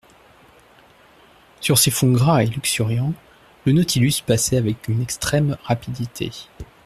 Sur 1.59 1.77
ces 1.77 1.91
fonds 1.91 2.11
gras 2.13 2.41
et 2.43 2.47
luxuriants, 2.47 3.13
le 3.67 3.73
Nautilus 3.73 4.23
passait 4.25 4.57
avec 4.57 4.87
une 4.87 4.99
extrême 5.03 5.57
rapidité. 5.61 6.31